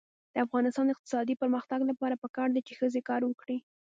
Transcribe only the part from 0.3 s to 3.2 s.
د افغانستان د اقتصادي پرمختګ لپاره پکار ده چې ښځې